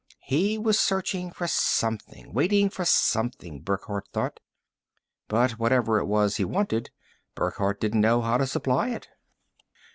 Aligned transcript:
He 0.23 0.57
was 0.57 0.79
searching 0.79 1.29
for 1.31 1.45
something, 1.45 2.33
waiting 2.33 2.71
for 2.71 2.85
something, 2.85 3.61
Burckhardt 3.61 4.07
thought. 4.07 4.39
But 5.27 5.59
whatever 5.59 5.99
it 5.99 6.05
was 6.07 6.37
he 6.37 6.43
wanted, 6.43 6.89
Burckhardt 7.35 7.79
didn't 7.79 8.01
know 8.01 8.21
how 8.21 8.37
to 8.37 8.47
supply 8.47 8.89
it. 8.89 9.09